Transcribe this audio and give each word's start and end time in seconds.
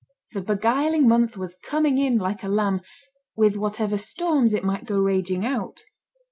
The 0.31 0.41
beguiling 0.41 1.07
month 1.07 1.37
was 1.37 1.59
coming 1.63 1.99
in 1.99 2.17
like 2.17 2.41
a 2.41 2.47
lamb, 2.47 2.81
with 3.35 3.55
whatever 3.55 3.99
storms 3.99 4.55
it 4.55 4.63
might 4.63 4.85
go 4.85 4.97
raging 4.97 5.45
out. 5.45 5.81